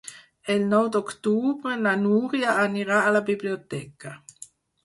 El 0.53 0.63
nou 0.69 0.87
d'octubre 0.95 1.77
na 1.83 1.93
Núria 2.05 2.57
anirà 2.65 3.03
a 3.11 3.15
la 3.19 3.25
biblioteca. 3.31 4.19